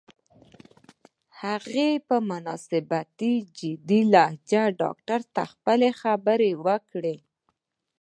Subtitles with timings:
[1.41, 2.15] هغې په
[2.47, 7.15] نسبتاً جدي لهجه ډاکټر ته خپلې خبرې وکړې.